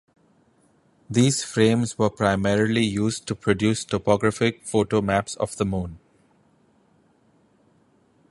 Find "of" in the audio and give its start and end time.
5.35-5.55